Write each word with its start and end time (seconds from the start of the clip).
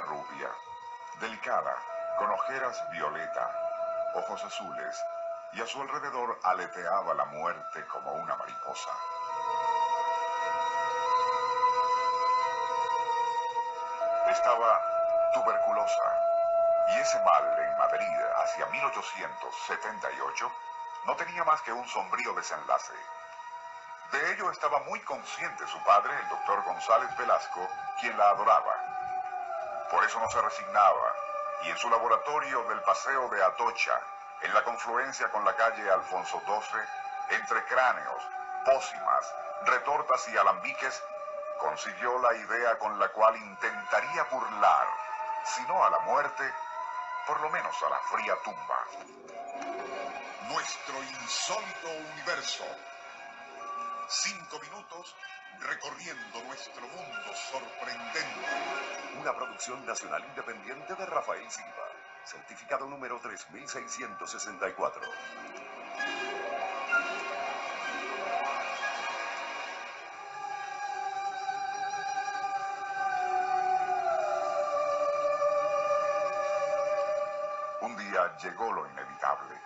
Rubia, 0.00 0.50
delicada, 1.20 1.76
con 2.18 2.30
ojeras 2.30 2.82
violeta, 2.90 3.50
ojos 4.14 4.42
azules, 4.44 5.04
y 5.52 5.60
a 5.60 5.66
su 5.66 5.80
alrededor 5.80 6.38
aleteaba 6.42 7.14
la 7.14 7.24
muerte 7.26 7.86
como 7.86 8.12
una 8.14 8.34
mariposa. 8.36 8.90
Estaba 14.30 14.80
tuberculosa, 15.34 16.18
y 16.88 16.98
ese 17.00 17.22
mal 17.24 17.58
en 17.58 17.78
Madrid 17.78 18.18
hacia 18.36 18.66
1878 18.66 20.52
no 21.06 21.16
tenía 21.16 21.44
más 21.44 21.62
que 21.62 21.72
un 21.72 21.86
sombrío 21.88 22.34
desenlace. 22.34 22.94
De 24.12 24.32
ello 24.32 24.50
estaba 24.50 24.80
muy 24.80 25.00
consciente 25.00 25.66
su 25.66 25.82
padre, 25.84 26.12
el 26.20 26.28
doctor 26.28 26.62
González 26.64 27.16
Velasco, 27.16 27.68
quien 28.00 28.16
la 28.18 28.30
adoraba. 28.30 28.93
Por 29.90 30.04
eso 30.04 30.18
no 30.20 30.28
se 30.28 30.40
resignaba, 30.40 31.14
y 31.62 31.70
en 31.70 31.76
su 31.78 31.88
laboratorio 31.90 32.62
del 32.64 32.80
Paseo 32.82 33.28
de 33.28 33.42
Atocha, 33.42 34.00
en 34.42 34.52
la 34.54 34.62
confluencia 34.64 35.30
con 35.30 35.44
la 35.44 35.54
calle 35.56 35.90
Alfonso 35.90 36.40
XII, 36.46 37.36
entre 37.36 37.64
cráneos, 37.64 38.22
pócimas, 38.64 39.34
retortas 39.64 40.28
y 40.28 40.36
alambiques, 40.36 41.02
consiguió 41.58 42.18
la 42.18 42.34
idea 42.34 42.78
con 42.78 42.98
la 42.98 43.08
cual 43.08 43.36
intentaría 43.36 44.24
burlar, 44.24 44.86
si 45.44 45.62
no 45.62 45.84
a 45.84 45.90
la 45.90 45.98
muerte, 46.00 46.52
por 47.26 47.40
lo 47.40 47.50
menos 47.50 47.74
a 47.82 47.90
la 47.90 47.98
fría 48.00 48.36
tumba. 48.44 48.84
Nuestro 50.48 51.02
insólito 51.02 51.88
universo. 52.12 52.64
Cinco 54.08 54.58
minutos 54.60 55.16
recorriendo 55.60 56.42
nuestro 56.42 56.82
mundo 56.82 57.34
sorprendente. 57.50 57.73
Una 59.24 59.32
producción 59.32 59.86
nacional 59.86 60.22
independiente 60.22 60.94
de 60.94 61.06
Rafael 61.06 61.50
Silva. 61.50 61.88
Certificado 62.26 62.84
número 62.84 63.18
3664. 63.20 65.00
Un 77.80 77.96
día 77.96 78.36
llegó 78.42 78.72
lo 78.74 78.86
inevitable. 78.90 79.58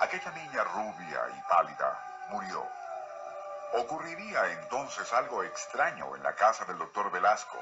Aquella 0.00 0.30
niña 0.30 0.64
rubia 0.64 1.20
y 1.36 1.40
pálida 1.46 2.26
murió. 2.30 2.66
Ocurriría 3.74 4.50
entonces 4.52 5.12
algo 5.12 5.42
extraño 5.42 6.16
en 6.16 6.22
la 6.22 6.34
casa 6.34 6.64
del 6.64 6.78
doctor 6.78 7.12
Velasco. 7.12 7.58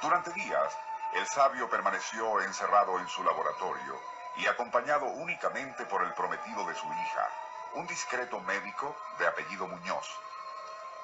Durante 0.00 0.32
días, 0.32 0.78
el 1.14 1.26
sabio 1.26 1.68
permaneció 1.68 2.40
encerrado 2.42 3.00
en 3.00 3.08
su 3.08 3.24
laboratorio 3.24 4.00
y 4.36 4.46
acompañado 4.46 5.06
únicamente 5.06 5.84
por 5.86 6.02
el 6.02 6.14
prometido 6.14 6.64
de 6.66 6.74
su 6.76 6.86
hija, 6.86 7.28
un 7.74 7.86
discreto 7.88 8.38
médico 8.40 8.94
de 9.18 9.26
apellido 9.26 9.66
Muñoz. 9.66 10.08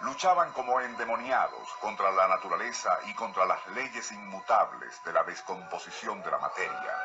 Luchaban 0.00 0.52
como 0.52 0.80
endemoniados 0.80 1.68
contra 1.80 2.12
la 2.12 2.28
naturaleza 2.28 2.96
y 3.06 3.14
contra 3.14 3.44
las 3.46 3.66
leyes 3.68 4.12
inmutables 4.12 5.02
de 5.04 5.12
la 5.12 5.24
descomposición 5.24 6.22
de 6.22 6.30
la 6.30 6.38
materia. 6.38 6.98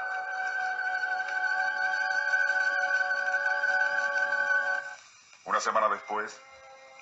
Una 5.45 5.59
semana 5.59 5.89
después, 5.89 6.39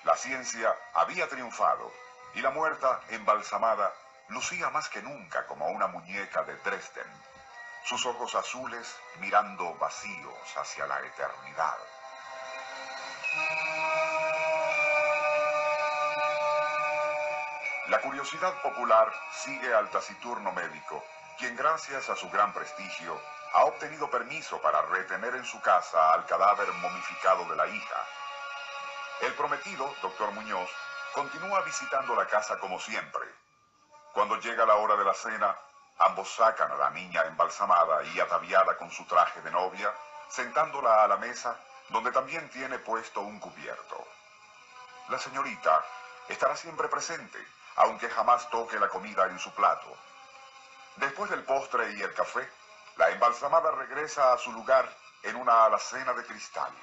la 0.05 0.15
ciencia 0.15 0.73
había 0.93 1.27
triunfado 1.27 1.91
y 2.35 2.41
la 2.41 2.51
muerta, 2.51 3.01
embalsamada, 3.09 3.93
lucía 4.29 4.69
más 4.69 4.89
que 4.89 5.01
nunca 5.01 5.45
como 5.47 5.67
una 5.67 5.87
muñeca 5.87 6.43
de 6.43 6.55
Dresden, 6.57 7.07
sus 7.83 8.05
ojos 8.05 8.35
azules 8.35 8.95
mirando 9.19 9.73
vacíos 9.75 10.57
hacia 10.57 10.85
la 10.87 10.99
eternidad. 10.99 11.77
La 17.87 18.01
curiosidad 18.01 18.61
popular 18.61 19.13
sigue 19.31 19.73
al 19.73 19.89
taciturno 19.89 20.51
médico, 20.51 21.05
quien 21.37 21.55
gracias 21.55 22.09
a 22.09 22.15
su 22.17 22.29
gran 22.29 22.53
prestigio 22.53 23.17
ha 23.53 23.63
obtenido 23.63 24.11
permiso 24.11 24.61
para 24.61 24.81
retener 24.81 25.35
en 25.35 25.45
su 25.45 25.61
casa 25.61 26.13
al 26.13 26.25
cadáver 26.25 26.67
momificado 26.73 27.45
de 27.45 27.55
la 27.55 27.67
hija. 27.67 28.05
El 29.21 29.33
prometido, 29.35 29.95
doctor 30.01 30.31
Muñoz, 30.31 30.69
continúa 31.13 31.61
visitando 31.61 32.13
la 32.15 32.27
casa 32.27 32.59
como 32.59 32.79
siempre. 32.79 33.25
Cuando 34.17 34.39
llega 34.39 34.65
la 34.65 34.77
hora 34.77 34.95
de 34.95 35.05
la 35.05 35.13
cena, 35.13 35.55
ambos 35.99 36.33
sacan 36.33 36.71
a 36.71 36.75
la 36.75 36.89
niña 36.89 37.21
embalsamada 37.25 38.01
y 38.01 38.19
ataviada 38.19 38.75
con 38.75 38.89
su 38.89 39.05
traje 39.05 39.43
de 39.43 39.51
novia, 39.51 39.93
sentándola 40.27 41.03
a 41.03 41.07
la 41.07 41.17
mesa, 41.17 41.55
donde 41.89 42.11
también 42.11 42.49
tiene 42.49 42.79
puesto 42.79 43.21
un 43.21 43.39
cubierto. 43.39 44.07
La 45.09 45.19
señorita 45.19 45.85
estará 46.27 46.55
siempre 46.55 46.87
presente, 46.87 47.37
aunque 47.75 48.09
jamás 48.09 48.49
toque 48.49 48.79
la 48.79 48.89
comida 48.89 49.27
en 49.27 49.37
su 49.37 49.51
plato. 49.51 49.95
Después 50.95 51.29
del 51.29 51.43
postre 51.43 51.91
y 51.91 52.01
el 52.01 52.15
café, 52.15 52.51
la 52.95 53.11
embalsamada 53.11 53.69
regresa 53.69 54.33
a 54.33 54.39
su 54.39 54.51
lugar 54.51 54.91
en 55.21 55.35
una 55.35 55.65
alacena 55.65 56.13
de 56.13 56.25
cristal. 56.25 56.73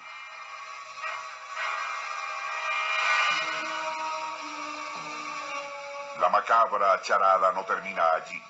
La 6.19 6.29
macabra 6.29 7.01
charada 7.03 7.53
no 7.53 7.65
termina 7.65 8.13
allí. 8.13 8.43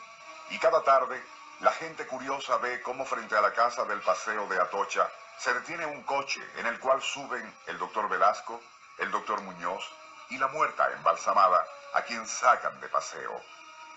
Y 0.50 0.58
cada 0.58 0.82
tarde, 0.82 1.22
la 1.60 1.72
gente 1.72 2.06
curiosa 2.06 2.58
ve 2.58 2.82
cómo 2.82 3.04
frente 3.04 3.36
a 3.36 3.40
la 3.40 3.52
casa 3.52 3.84
del 3.84 4.00
paseo 4.00 4.46
de 4.48 4.60
Atocha 4.60 5.08
se 5.38 5.54
detiene 5.54 5.86
un 5.86 6.02
coche 6.02 6.40
en 6.56 6.66
el 6.66 6.78
cual 6.78 7.02
suben 7.02 7.54
el 7.66 7.78
doctor 7.78 8.08
Velasco, 8.08 8.60
el 8.98 9.10
doctor 9.10 9.40
Muñoz 9.40 9.84
y 10.28 10.38
la 10.38 10.48
muerta 10.48 10.90
embalsamada 10.92 11.64
a 11.94 12.02
quien 12.02 12.26
sacan 12.26 12.78
de 12.80 12.88
paseo. 12.88 13.40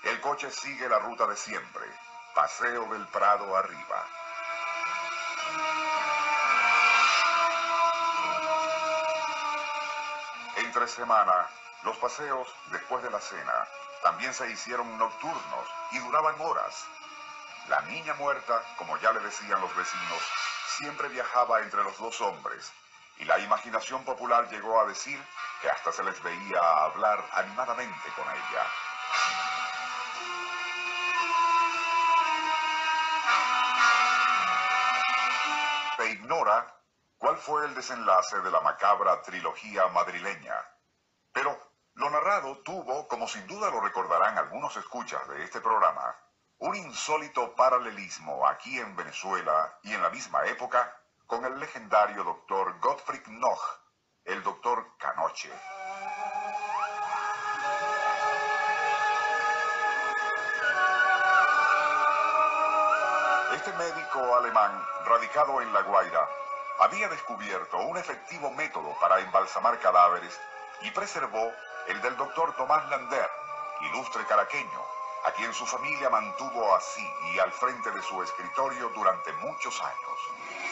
El 0.04 0.22
coche 0.22 0.50
sigue 0.52 0.88
la 0.88 1.00
ruta 1.00 1.28
de 1.28 1.36
siempre, 1.36 1.86
paseo 2.34 2.86
del 2.94 3.06
Prado 3.08 3.56
arriba. 3.56 4.06
Entre 10.56 10.88
semana, 10.88 11.48
los 11.88 11.98
paseos 12.00 12.46
después 12.72 13.02
de 13.02 13.10
la 13.10 13.22
cena 13.22 13.66
también 14.04 14.34
se 14.34 14.50
hicieron 14.52 14.98
nocturnos 14.98 15.68
y 15.92 16.00
duraban 16.00 16.36
horas. 16.42 16.86
La 17.70 17.80
niña 17.84 18.14
muerta, 18.16 18.62
como 18.78 18.98
ya 18.98 19.14
le 19.14 19.22
decían 19.22 19.62
los 19.62 19.74
vecinos, 19.74 20.22
siempre 20.80 21.08
viajaba 21.08 21.62
entre 21.62 21.82
los 21.86 21.98
dos 21.98 22.20
hombres 22.20 22.74
y 23.20 23.24
la 23.24 23.40
imaginación 23.40 24.04
popular 24.04 24.50
llegó 24.50 24.82
a 24.82 24.86
decir 24.86 25.18
que 25.62 25.70
hasta 25.70 25.94
se 25.94 26.04
les 26.04 26.22
veía 26.22 26.60
hablar 26.60 27.24
animadamente 27.32 28.10
con 28.18 28.26
ella. 28.30 28.66
Se 35.96 36.12
ignora 36.12 36.82
cuál 37.18 37.38
fue 37.38 37.66
el 37.66 37.74
desenlace 37.76 38.42
de 38.42 38.52
la 38.52 38.60
macabra 38.60 39.22
trilogía 39.22 39.88
madrileña. 39.88 40.54
Pero 41.32 41.67
lo 41.98 42.12
narrado 42.12 42.60
tuvo, 42.60 43.08
como 43.08 43.28
sin 43.28 43.48
duda 43.48 43.72
lo 43.72 43.82
recordarán 43.82 44.38
algunos 44.38 44.76
escuchas 44.78 45.28
de 45.30 45.44
este 45.44 45.62
programa, 45.62 46.16
un 46.60 46.76
insólito 46.76 47.56
paralelismo 47.56 48.48
aquí 48.48 48.80
en 48.80 48.96
Venezuela 48.96 49.80
y 49.82 49.94
en 49.94 50.02
la 50.04 50.10
misma 50.12 50.46
época 50.46 50.96
con 51.26 51.44
el 51.44 51.60
legendario 51.60 52.24
doctor 52.24 52.80
Gottfried 52.80 53.26
Noch, 53.28 53.80
el 54.26 54.44
doctor 54.44 54.96
Canoche. 54.98 55.52
Este 63.56 63.74
médico 63.74 64.36
alemán, 64.36 64.86
radicado 65.06 65.62
en 65.62 65.74
La 65.74 65.82
Guaira, 65.82 66.30
había 66.80 67.10
descubierto 67.10 67.78
un 67.80 67.98
efectivo 67.98 68.52
método 68.52 68.96
para 69.00 69.20
embalsamar 69.20 69.80
cadáveres 69.80 70.40
y 70.82 70.92
preservó 70.92 71.52
el 71.88 72.02
del 72.02 72.18
doctor 72.18 72.54
Tomás 72.56 72.88
Lander, 72.90 73.30
ilustre 73.82 74.26
caraqueño, 74.26 74.82
a 75.24 75.32
quien 75.32 75.54
su 75.54 75.66
familia 75.66 76.10
mantuvo 76.10 76.76
así 76.76 77.06
y 77.34 77.40
al 77.40 77.52
frente 77.52 77.92
de 77.92 78.02
su 78.02 78.22
escritorio 78.22 78.90
durante 78.90 79.32
muchos 79.34 79.82
años. 79.82 80.67